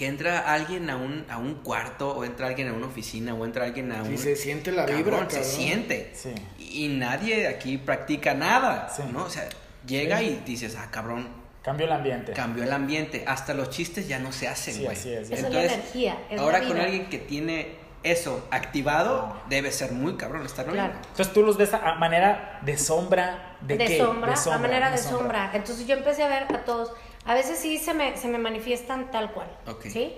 [0.00, 3.44] que entra alguien a un, a un cuarto, o entra alguien a una oficina, o
[3.44, 4.16] entra alguien a un...
[4.16, 5.44] Se siente la Cabrón, vibra, se cabrón.
[5.44, 6.12] siente.
[6.14, 6.32] Sí.
[6.58, 9.02] Y nadie aquí practica nada, Sí.
[9.12, 9.24] ¿no?
[9.24, 9.46] O sea,
[9.86, 10.40] llega Sí.
[10.42, 11.28] y dices, ah, cabrón,
[11.62, 12.32] Cambió el ambiente.
[12.32, 13.24] cambió el ambiente.
[13.26, 14.96] Hasta los chistes ya no se hacen, Sí, güey.
[14.96, 15.30] así es.
[15.30, 19.70] Esa es la Entonces, energía, es la ahora con alguien que tiene eso activado, debe
[19.70, 20.94] ser muy cabrón estarlo Claro.
[21.10, 23.98] Entonces tú los ves a manera de sombra, ¿de, de, qué?
[23.98, 25.50] sombra, de a manera de sombra.
[25.52, 26.90] Entonces yo empecé a ver a todos.
[27.30, 29.46] A veces sí se me, se me manifiestan tal cual.
[29.84, 30.12] ¿Sí?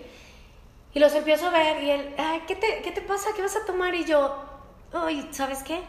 [0.94, 3.34] Y los empiezo a ver y él, ay, ¿qué te, ¿qué te pasa?
[3.36, 3.94] ¿Qué vas a tomar?
[3.94, 4.34] Y yo,
[4.94, 5.82] ay, ¿sabes qué?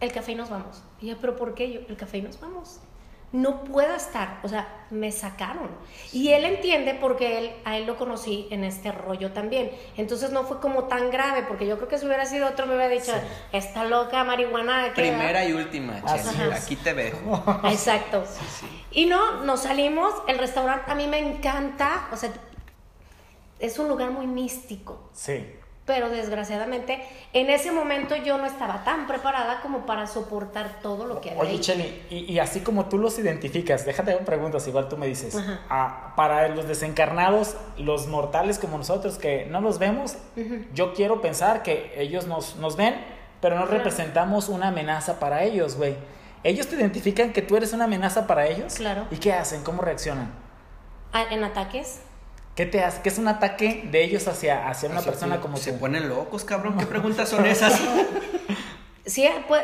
[0.00, 0.82] El café y nos vamos.
[1.00, 1.72] Y yo, ¿pero por qué?
[1.72, 2.78] Yo, el café y nos vamos.
[3.34, 5.68] No puedo estar, o sea, me sacaron.
[6.12, 9.72] Y él entiende porque él, a él lo conocí en este rollo también.
[9.96, 12.76] Entonces no fue como tan grave, porque yo creo que si hubiera sido otro me
[12.76, 13.12] hubiera dicho,
[13.50, 14.92] está loca, marihuana.
[14.94, 15.02] ¿qué?".
[15.02, 16.00] Primera y última.
[16.52, 17.16] Aquí te veo.
[17.64, 18.24] Exacto.
[18.24, 18.84] sí.
[18.92, 22.30] Y no, nos salimos, el restaurante a mí me encanta, o sea,
[23.58, 25.44] es un lugar muy místico, Sí.
[25.86, 31.20] Pero desgraciadamente en ese momento yo no estaba tan preparada como para soportar todo lo
[31.20, 31.58] que había Oye, ahí.
[31.60, 35.36] Cheli, y, y así como tú los identificas, déjate preguntas, igual tú me dices.
[35.68, 40.16] Ah, para los desencarnados, los mortales como nosotros que no los vemos,
[40.72, 42.94] yo quiero pensar que ellos nos, nos ven,
[43.42, 43.76] pero no Claro.
[43.78, 45.96] representamos una amenaza para ellos, güey.
[46.44, 48.74] ¿Ellos te identifican que tú eres una amenaza para ellos?
[48.74, 49.06] Claro.
[49.10, 49.62] ¿Y qué hacen?
[49.64, 50.30] ¿Cómo reaccionan?
[51.12, 52.00] Ah, ¿En ataques?
[52.54, 53.02] ¿Qué te hace?
[53.02, 55.78] ¿Qué es un ataque de ellos hacia, hacia una Hacia persona como Se tú?
[55.78, 56.76] ponen locos, cabrón.
[56.78, 57.80] ¿Qué preguntas son esas?
[59.06, 59.62] Sí, pues,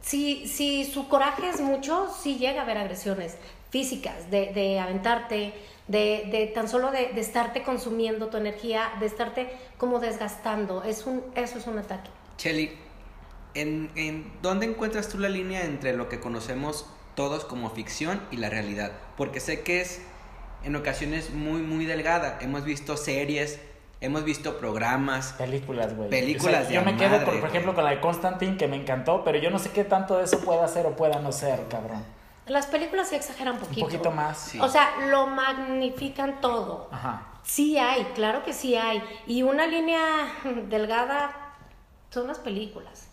[0.00, 3.36] si, si su coraje es mucho, sí llega a haber agresiones
[3.70, 5.54] físicas, de, de aventarte,
[5.86, 10.82] de, de tan solo de, de estarte consumiendo tu energía, de estarte como desgastando.
[10.82, 12.10] Es un, eso es un ataque.
[12.38, 12.72] Cheli,
[13.54, 18.36] ¿en, en dónde encuentras tú la línea entre lo que conocemos todos como ficción y
[18.38, 18.92] la realidad?
[19.16, 20.00] Porque sé que es
[20.64, 22.38] en ocasiones muy, muy delgada.
[22.40, 23.60] Hemos visto series,
[24.00, 25.32] hemos visto programas.
[25.34, 26.10] Películas, güey.
[26.10, 28.56] Películas O sea, de Yo me quedo, madre, por, por ejemplo, con la de Constantine,
[28.56, 31.20] que me encantó, pero yo no sé qué tanto de eso pueda ser o pueda
[31.20, 32.04] no ser, cabrón.
[32.46, 33.86] Las películas se exageran un Un poquito.
[33.86, 34.38] poquito más.
[34.38, 34.58] Sí.
[34.60, 36.88] O sea, lo magnifican todo.
[36.90, 37.26] Ajá.
[37.44, 39.02] Sí hay, claro que sí hay.
[39.26, 40.00] Y una línea
[40.68, 41.54] delgada
[42.10, 43.06] son las películas.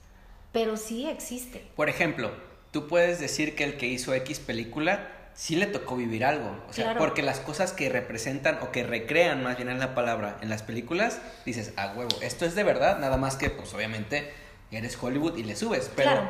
[0.52, 1.68] Pero sí existe.
[1.76, 2.32] Por ejemplo,
[2.72, 6.50] tú puedes decir que el que hizo X película sí le tocó vivir algo.
[6.68, 7.00] O sea, Claro.
[7.00, 10.64] porque las cosas que representan o que recrean, más bien es la palabra, en las
[10.64, 14.34] películas, dices, ah, huevo, esto es de verdad, nada más que, pues obviamente,
[14.72, 15.92] eres Hollywood y le subes.
[15.96, 16.28] Pero Claro.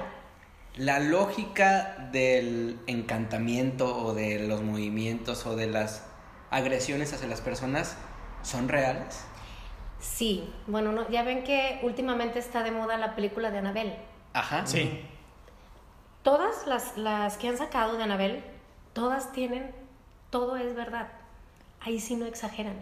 [0.75, 6.03] la lógica del encantamiento o de los movimientos o de las
[6.51, 7.95] agresiones hacia las personas
[8.43, 9.23] son reales.
[10.01, 10.53] Sí.
[10.67, 13.95] Bueno, no, ya ven que últimamente está de moda la película de Anabel.
[14.33, 14.67] Ajá.
[14.67, 15.01] Sí.
[16.23, 18.43] Todas las, las que han sacado de Anabel,
[18.97, 19.71] todas tienen,
[20.31, 21.07] todo es verdad.
[21.81, 22.73] Ahí sí no exageran.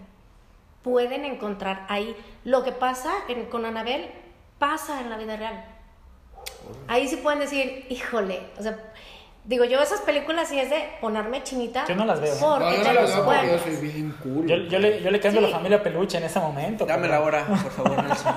[0.81, 2.15] Pueden encontrar ahí.
[2.45, 4.09] Lo que pasa en- con Anabel
[4.57, 5.65] pasa en la vida real.
[6.87, 8.79] Ahí sí pueden decir, híjole, o sea,
[9.47, 11.85] digo yo esas películas sí es de ponerme chinita.
[11.87, 12.35] Yo no las veo.
[12.41, 14.47] No, yo no los veo porque yo soy bien cool.
[14.47, 15.47] Yo, yo le, yo le cambio Sí.
[15.47, 16.85] la familia peluche en ese momento.
[16.85, 18.33] Dame la hora, por favor, Nelson.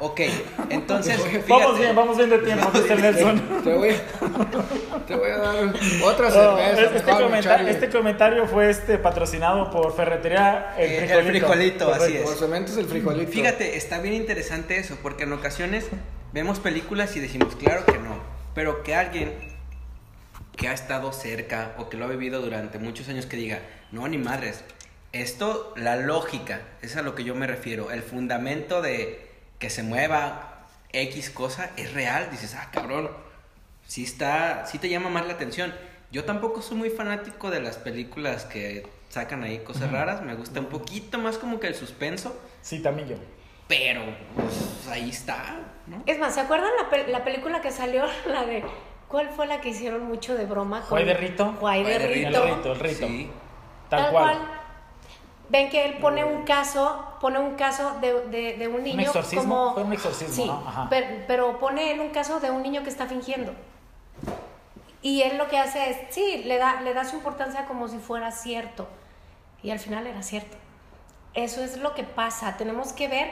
[0.00, 0.20] ok,
[0.70, 3.62] entonces, Vamos bien, vamos bien de tiempo, dice Nelson.
[3.62, 3.94] Te voy,
[5.06, 5.54] te voy a dar
[6.04, 6.82] otra Oh, cerveza.
[6.96, 7.70] este, mejor, comenta- Charlie.
[7.70, 11.46] este comentario fue este patrocinado por Ferretería El El Frijolito.
[11.46, 12.22] Frijolito, así es.
[12.22, 13.30] Por cementos el frijolito.
[13.30, 15.86] Fíjate, está bien interesante eso, porque en ocasiones
[16.32, 18.16] vemos películas y decimos, claro que no,
[18.54, 19.55] pero que alguien
[20.56, 23.60] que ha estado cerca o que lo ha vivido durante muchos años que diga,
[23.92, 24.64] no, ni madres,
[25.12, 29.82] esto, la lógica, es a lo que yo me refiero, el fundamento de que se
[29.82, 33.10] mueva X cosa es real, dices, ah, cabrón,
[33.86, 35.74] sí está, sí te llama más la atención.
[36.10, 40.60] Yo tampoco soy muy fanático de las películas que sacan ahí cosas raras, me gusta
[40.60, 43.16] un poquito más como que el suspenso, Sí, también yo.
[43.68, 44.02] pero
[44.34, 46.02] pues, ahí está, ¿no?
[46.06, 48.04] Es más, ¿se acuerdan la, pel- la película que salió?
[48.26, 48.64] La de.
[49.16, 50.80] ¿Cuál fue la que hicieron mucho de broma?
[50.80, 51.54] con- Juay de Rito.
[51.58, 52.44] Juay de Rito.
[52.44, 53.06] El rito, el rito.
[53.06, 53.30] Sí.
[53.88, 54.36] Tal, cual.
[55.48, 59.42] Ven que él pone un caso, pone un caso de, de- de un niño exorcismo?
[59.42, 59.72] como...
[59.72, 60.62] Fue un exorcismo, sí, ¿no?
[60.68, 60.88] Ajá.
[60.90, 63.54] Pero, pero pone él un caso de un niño que está fingiendo.
[65.00, 67.96] Y él lo que hace es, sí, le da, le da su importancia como si
[67.96, 68.86] fuera cierto.
[69.62, 70.58] y al final era cierto.
[71.32, 72.58] Eso es lo que pasa.
[72.58, 73.30] Tenemos que ver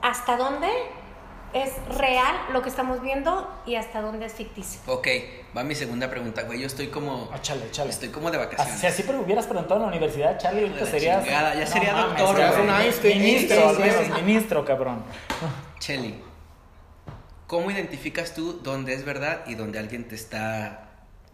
[0.00, 0.70] hasta dónde
[1.54, 4.80] es real lo que estamos viendo y hasta dónde es ficticio.
[4.86, 5.06] Ok,
[5.56, 6.60] va mi segunda pregunta, güey.
[6.60, 7.28] Yo estoy como.
[7.32, 7.90] Ah, chale, chale.
[7.90, 8.78] Estoy como de vacaciones.
[8.80, 11.24] si así pero hubieras preguntado en la universidad, Charlie, ahorita serías.
[11.24, 12.62] chingada, ya sería mames, doctor, ya güey.
[12.62, 14.22] un Einstein, Ministro, Einstein, al menos, sí, sí.
[14.22, 15.04] ministro, cabrón.
[15.78, 16.22] Cheli,
[17.46, 20.88] ¿cómo identificas tú dónde es verdad y dónde alguien te está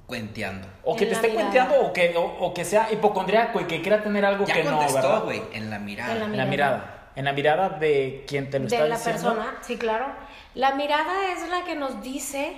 [0.07, 0.67] cuenteando?
[0.85, 1.45] O que En te esté mirada.
[1.45, 4.65] cuenteando o que, o, o que sea hipocondriaco y que quiera tener algo Ya que
[4.65, 5.25] no, contestó, ¿verdad?
[5.25, 6.13] güey, en la mirada.
[6.15, 6.95] En la En la mirada.
[7.19, 9.35] En la mirada de quien te lo está de la diciendo.
[9.35, 10.07] persona, sí, claro.
[10.55, 12.55] La mirada es la que nos dice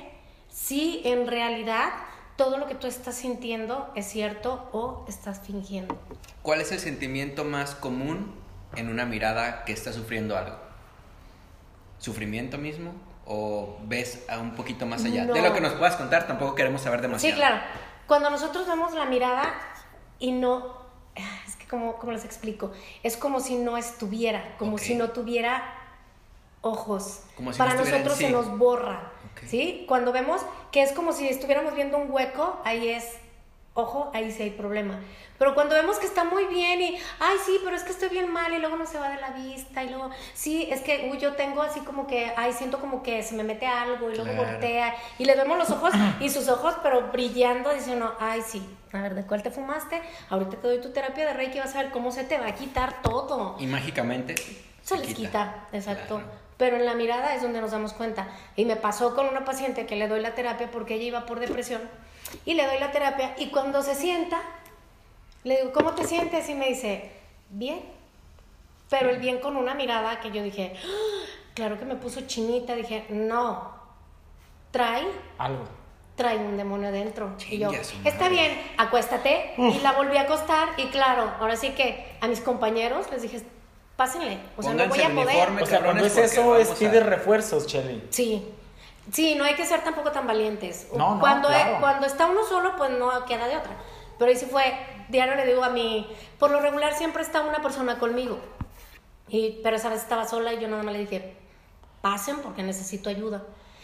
[0.50, 1.88] si en realidad
[2.36, 5.98] todo lo que tú estás sintiendo es cierto o estás fingiendo.
[6.42, 8.34] ¿Cuál es el sentimiento más común
[8.76, 10.58] en una mirada que está sufriendo algo?
[11.98, 12.92] ¿Sufrimiento mismo?
[13.24, 15.24] ¿O ves a un poquito más allá?
[15.24, 15.32] No.
[15.32, 17.34] De lo que nos puedas contar, tampoco queremos saber demasiado.
[17.34, 17.62] Sí, claro.
[18.06, 19.54] Cuando nosotros vemos la mirada
[20.18, 20.79] y no,
[21.70, 22.72] como, como les explico,
[23.04, 25.62] es como si no estuviera, como si no tuviera
[26.60, 27.22] ojos.
[27.36, 28.24] Como si Para no nosotros sí.
[28.24, 29.12] se nos borra.
[29.46, 29.84] ¿sí?
[29.88, 33.04] Cuando vemos que es como si estuviéramos viendo un hueco, ahí es,
[33.74, 34.98] ojo, ahí sí hay problema.
[35.38, 38.30] Pero cuando vemos que está muy bien y, ay, sí, pero es que estoy bien
[38.30, 41.18] mal y luego no se va de la vista y luego, sí, es que, uy,
[41.18, 44.32] yo tengo así como que, ay, siento como que se me mete algo y luego
[44.34, 44.50] Claro.
[44.52, 49.00] voltea y le vemos los ojos y sus ojos, pero brillando, diciendo, ay, sí, a
[49.00, 50.02] ver, ¿de cuál te fumaste?
[50.28, 52.54] Ahorita te doy tu terapia de Reiki, vas a ver cómo se te va a
[52.54, 53.56] quitar todo.
[53.58, 54.34] Y mágicamente
[54.82, 56.16] Se les quita, exacto.
[56.16, 56.39] Claro.
[56.60, 58.28] Pero en la mirada es donde nos damos cuenta.
[58.54, 61.40] Y me pasó con una paciente que le doy la terapia porque ella iba por
[61.40, 61.80] depresión.
[62.44, 64.42] Y le doy la terapia y cuando se sienta,
[65.42, 66.46] le digo, ¿cómo te sientes?
[66.50, 67.10] Y me dice,
[67.48, 67.80] bien.
[68.90, 72.74] Pero el bien con una mirada que yo dije, "Ah", claro que me puso chinita.
[72.74, 73.72] Dije, no,
[74.70, 75.06] trae
[75.38, 75.64] Algo.
[76.14, 77.30] trae un demonio adentro.
[77.48, 77.70] Y yo,
[78.04, 79.54] está bien, acuéstate.
[79.56, 80.68] Y la volví a acostar.
[80.76, 83.40] Y claro, ahora sí que a mis compañeros les dije,
[84.00, 84.38] pásenle.
[84.56, 85.26] O sea, no voy a poder.
[85.26, 85.62] uniforme.
[85.62, 88.02] O sea, cuando es eso, es pide a- refuerzos, Charlie.
[88.08, 88.42] Sí.
[89.12, 90.88] Sí, no hay que ser tampoco tan valientes.
[90.96, 91.76] No, no, cuando, claro.
[91.80, 93.72] cuando está uno solo, pues no queda de otra.
[94.18, 94.64] Pero ahí sí fue,
[95.10, 96.06] diario le digo a mi,
[96.38, 98.38] por lo regular siempre está una persona conmigo.
[99.28, 101.34] Y, pero esa vez estaba sola y yo nada más le dije,
[102.00, 103.42] pasen porque necesito ayuda.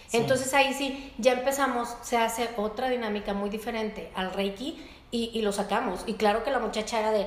[0.09, 0.17] Sí.
[0.17, 5.43] Entonces ahí sí, ya empezamos, se hace otra dinámica muy diferente al Reiki y, y
[5.43, 6.05] lo sacamos.
[6.07, 7.27] Y claro que la muchacha era de,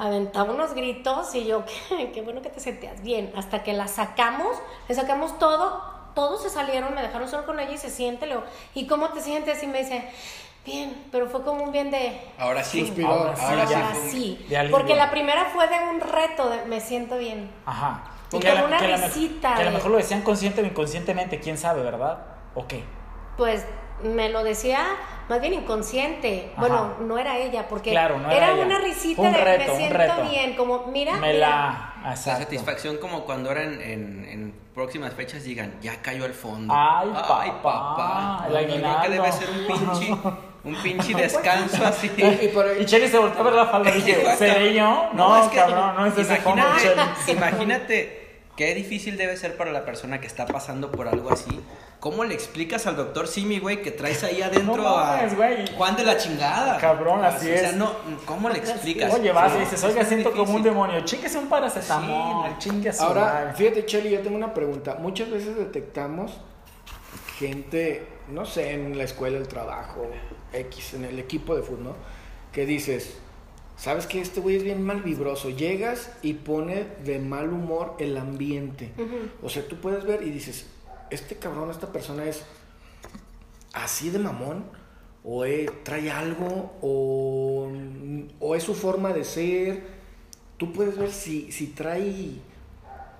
[0.00, 3.32] aventaba unos gritos y yo, qué, qué bueno que te sentías bien.
[3.36, 4.56] Hasta que la sacamos,
[4.88, 5.82] le sacamos todo,
[6.14, 9.08] todos se salieron, me dejaron solo con ella y se siente, le digo, ¿y cómo
[9.10, 9.62] te sientes?
[9.62, 10.08] Y me dice,
[10.64, 12.20] bien, pero fue como un bien de...
[12.38, 12.92] Ahora sí.
[13.06, 14.46] Ahora sí, Ahora sí.
[14.56, 17.50] Ahora porque la primera fue de un reto, de me siento bien.
[17.66, 18.04] Ajá.
[18.32, 20.60] Y Que la- una que a la risita Que a lo mejor lo decían consciente
[20.62, 22.18] o inconscientemente, quién sabe, ¿verdad?
[22.54, 22.84] ¿O qué?
[23.36, 23.64] Pues
[24.04, 24.84] me lo decía
[25.28, 26.50] más bien inconsciente.
[26.52, 26.60] Ajá.
[26.60, 28.64] Bueno, no era ella, porque Claro, no era ella.
[28.64, 30.22] una risita un de reto, me un siento reto.
[30.28, 31.38] bien, como mira, Me mira.
[31.48, 31.86] la.
[32.02, 36.72] La satisfacción como cuando ahora en, en- en próximas fechas digan, ya cayó al fondo.
[36.74, 37.10] Ay,
[37.62, 40.16] papá, el No, yo creo que debe ser un pinche,
[40.64, 42.10] un pinche descanso así.
[42.42, 45.10] Y por Y Chelly se volteó a ver la falda y dije, ¿seré yo?
[45.12, 46.38] No, es que- cabrón, no es ese
[47.32, 51.60] imagínate qué difícil debe ser para la persona que está pasando por algo así.
[52.00, 55.76] ¿Cómo le explicas al doctor Simi, güey, que traes ahí adentro No mames, a güey.
[55.76, 56.78] Juan de la chingada?
[56.78, 57.76] Cabrón, así O sea, es.
[57.76, 57.92] no,
[58.24, 59.12] ¿cómo le explicas?
[59.14, 61.00] Oye, vas y dices, es oiga, siento como un demonio.
[61.04, 64.96] Chinguese un paracetamol, Sí, Ahora, fíjate, Cheli, yo tengo una pregunta.
[64.98, 66.32] Muchas veces detectamos
[67.38, 70.06] gente, no sé, en la escuela, el trabajo,
[70.52, 71.96] X, en el equipo de fútbol, ¿no?
[72.52, 73.16] Que dices,
[73.76, 75.50] ¿sabes que Este güey es bien mal vibroso.
[75.50, 78.90] Llegas y pone de mal humor el ambiente.
[79.42, 80.66] O sea, tú puedes ver y dices,
[81.10, 82.44] este cabrón, esta persona es
[83.72, 84.64] así de mamón,
[85.24, 87.68] o eh, trae algo, o,
[88.40, 89.82] o es su forma de ser.
[90.56, 92.32] Tú puedes ver si, si trae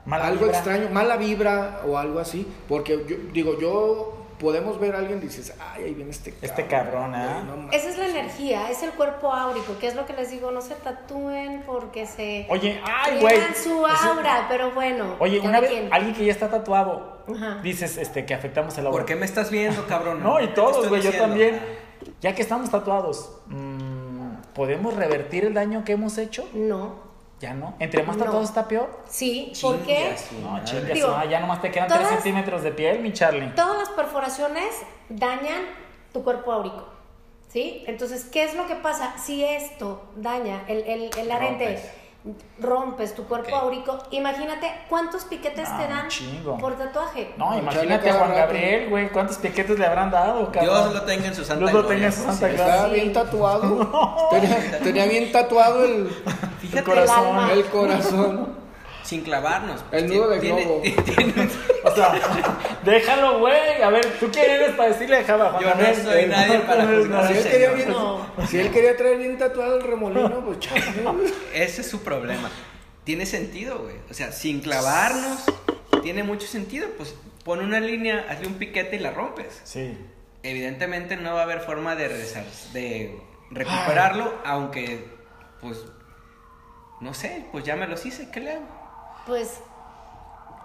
[0.07, 0.57] Mala algo vibra.
[0.59, 2.47] extraño, mala vibra o algo así.
[2.69, 6.51] Porque yo digo, yo podemos ver a alguien y dices, ay, ahí viene este cabrón.
[6.51, 7.75] Este cabrón, mames".
[7.77, 10.63] Esa es la energía, es el cuerpo áurico, que es lo que les digo, no
[10.63, 13.37] se tatúen porque se Oye, ay, güey.
[13.55, 15.17] su Eso- aura, pero bueno.
[15.19, 17.61] Oye, una vez, alguien que ya está tatuado, Ajá.
[17.63, 18.99] dices este, que afectamos el aura.
[18.99, 20.23] ¿Por qué me estás viendo, cabrón?
[20.23, 21.61] No, y ¿Qué todos, güey, yo también.
[22.21, 26.49] Ya que estamos tatuados, mm, ¿podemos revertir el daño que hemos hecho?
[26.55, 27.09] No,
[27.41, 27.75] Ya no.
[27.79, 28.25] Entre más No.
[28.25, 28.91] tatuados está peor.
[29.09, 30.61] sí, a su No,
[30.95, 33.49] Digo, madre, ya nomás te quedan 3 todas- centímetros de piel, mi Charlie.
[33.55, 34.67] todas las perforaciones
[35.09, 35.63] dañan
[36.13, 36.87] tu cuerpo áurico.
[37.49, 37.83] ¿Sí?
[37.87, 39.17] Entonces, ¿qué es lo que pasa?
[39.19, 41.91] Si esto daña el, el, el arete, rompes
[43.17, 46.59] tu cuerpo áurico, imagínate cuántos piquetes No, te dan chingo.
[46.59, 47.35] por tatuaje.
[47.37, 48.35] No, imagínate a Juan.
[48.35, 50.65] Gabriel, güey, ¿cuántos piquetes le habrán dado, cabrón?
[50.65, 52.67] Dios lo tenga en su santa Dios lo gloria, tenga en su santa gloria.
[52.75, 54.29] Estaba bien tatuado.
[54.31, 56.11] tenía, tenía bien tatuado el,
[56.61, 57.27] Fíjate, corazón.
[57.27, 57.53] alma.
[57.53, 58.60] El corazón.
[59.11, 59.85] Sin clavarnos.
[59.91, 60.83] El nudo de globo.
[61.83, 62.13] O sea,
[62.85, 63.83] déjalo, güey.
[63.83, 65.51] A ver, ¿tú quién eres para decirle a Java?
[65.53, 67.27] Juan Yo no soy nadie para juzgar.
[67.27, 68.27] Si él, quería bien- No.
[68.49, 70.83] si él quería traer bien tatuado el remolino, pues chale.
[71.55, 72.51] Ese es su problema.
[73.05, 73.97] Tiene sentido, güey.
[74.11, 75.41] O sea, sin clavarnos,
[76.03, 76.87] tiene mucho sentido.
[76.99, 79.61] Pues pon una línea, hazle un piquete y la rompes.
[79.65, 79.97] Sí.
[80.43, 82.45] Evidentemente no va a haber forma de, rezar-
[82.75, 83.19] de
[83.51, 85.05] recuperarlo, aunque,
[85.63, 85.79] pues,
[87.01, 88.80] no sé, pues ya me los hice, ¿qué le hago?
[89.27, 89.63] Pues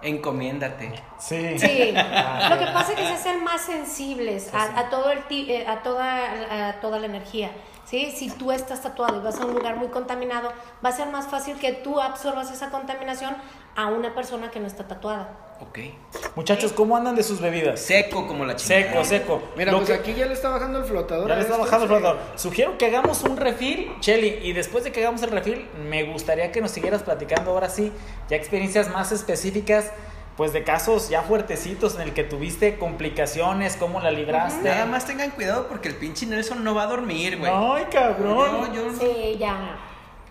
[0.01, 0.93] Encomiéndate.
[1.17, 1.57] Sí.
[1.57, 5.23] Sí, Ah, lo que pasa es que se hacen más sensibles a, a todo el
[5.23, 7.51] ti- eh, a toda a toda la energía.
[7.85, 8.11] ¿sí?
[8.11, 10.51] Si tú estás tatuado y vas a un lugar muy contaminado,
[10.83, 13.35] va a ser más fácil que tú absorbas esa contaminación
[13.75, 15.41] a una persona que no está tatuada.
[15.61, 15.79] Ok.
[16.35, 17.79] Muchachos, ¿cómo andan de sus bebidas?
[17.79, 18.81] Seco como la chingada.
[18.91, 19.43] Seco, seco.
[19.55, 21.27] Mira, Lo pues que- aquí ya le está bajando el flotador.
[21.29, 22.17] Ya le está esto, bajando el flotador.
[22.35, 26.51] Sugiero que hagamos un refil, Chelly, y después de que hagamos el refil, me gustaría
[26.51, 27.91] que nos siguieras platicando ahora sí,
[28.29, 29.91] ya experiencias más específicas,
[30.35, 34.67] pues de casos ya fuertecitos en el que tuviste complicaciones, cómo la libraste.
[34.67, 37.49] Nada más tengan cuidado porque el pinche Nelson no va a dormir, güey.
[37.53, 38.73] Ay, cabrón.
[38.73, 39.77] Yo- yo- Sí, ya.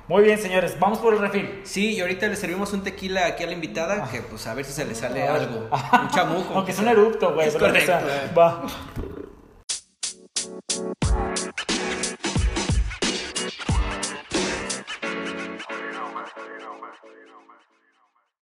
[0.06, 1.62] Muy bien, señores, vamos por el refil.
[1.64, 4.66] Sí, y ahorita le servimos un tequila aquí a la invitada, que pues a ver
[4.66, 5.34] si se le sale ah.
[5.34, 5.68] algo.
[6.02, 6.54] Un chamuco.
[6.54, 7.48] Aunque es un erupto, güey.
[7.48, 7.92] Es correcto.
[8.36, 8.66] Va.